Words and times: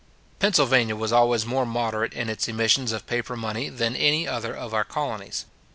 Pennsylvania 0.39 0.95
was 0.95 1.13
always 1.13 1.45
more 1.45 1.63
moderate 1.63 2.11
in 2.13 2.27
its 2.27 2.47
emissions 2.47 2.91
of 2.91 3.05
paper 3.05 3.37
money 3.37 3.69
than 3.69 3.95
any 3.95 4.27
other 4.27 4.55
of 4.57 4.73
our 4.73 4.83
colonies. 4.83 5.45